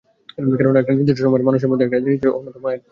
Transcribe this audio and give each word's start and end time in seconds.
কেননা, 0.57 0.79
একটা 0.79 0.93
নির্দিষ্ট 0.93 1.21
আয়ের 1.25 1.45
মানুষের 1.47 1.69
জন্য 1.71 1.83
এটি 1.97 2.09
একটি 2.11 2.27
অন্যতম 2.29 2.63
আয়ের 2.65 2.77
পথ। 2.77 2.79